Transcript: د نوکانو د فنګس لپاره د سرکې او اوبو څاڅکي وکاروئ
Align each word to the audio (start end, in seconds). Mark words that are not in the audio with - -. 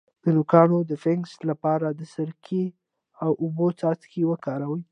د 0.23 0.25
نوکانو 0.35 0.77
د 0.89 0.91
فنګس 1.03 1.31
لپاره 1.49 1.87
د 1.91 2.01
سرکې 2.15 2.63
او 3.23 3.31
اوبو 3.43 3.67
څاڅکي 3.79 4.23
وکاروئ 4.27 4.83